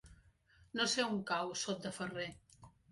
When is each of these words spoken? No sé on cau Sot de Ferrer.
No 0.79 0.87
sé 0.95 1.05
on 1.11 1.21
cau 1.31 1.55
Sot 1.67 1.87
de 1.87 1.97
Ferrer. 2.01 2.31